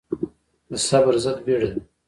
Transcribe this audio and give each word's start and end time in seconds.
د 0.69 0.73
صبر 0.87 1.13
ضد 1.23 1.37
بيړه 1.45 1.67
ده. 1.73 1.81